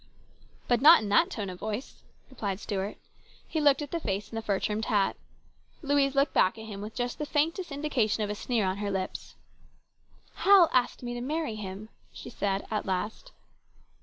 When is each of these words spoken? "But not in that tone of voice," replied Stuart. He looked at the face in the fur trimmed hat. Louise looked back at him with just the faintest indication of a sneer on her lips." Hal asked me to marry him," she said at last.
"But 0.67 0.81
not 0.81 1.03
in 1.03 1.09
that 1.09 1.29
tone 1.29 1.47
of 1.51 1.59
voice," 1.59 2.01
replied 2.31 2.59
Stuart. 2.59 2.97
He 3.47 3.61
looked 3.61 3.83
at 3.83 3.91
the 3.91 3.99
face 3.99 4.31
in 4.31 4.35
the 4.35 4.41
fur 4.41 4.59
trimmed 4.59 4.85
hat. 4.85 5.15
Louise 5.83 6.15
looked 6.15 6.33
back 6.33 6.57
at 6.57 6.65
him 6.65 6.81
with 6.81 6.95
just 6.95 7.19
the 7.19 7.25
faintest 7.27 7.71
indication 7.71 8.23
of 8.23 8.29
a 8.31 8.33
sneer 8.33 8.65
on 8.65 8.77
her 8.77 8.89
lips." 8.89 9.35
Hal 10.43 10.71
asked 10.73 11.03
me 11.03 11.13
to 11.13 11.21
marry 11.21 11.53
him," 11.53 11.89
she 12.11 12.31
said 12.31 12.65
at 12.71 12.87
last. 12.87 13.31